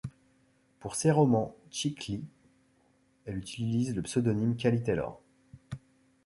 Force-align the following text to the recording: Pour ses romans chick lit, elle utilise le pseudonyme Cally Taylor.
Pour 0.79 0.95
ses 0.95 1.11
romans 1.11 1.55
chick 1.69 2.07
lit, 2.07 2.23
elle 3.25 3.37
utilise 3.37 3.95
le 3.95 4.01
pseudonyme 4.01 4.57
Cally 4.57 4.81
Taylor. 4.81 5.21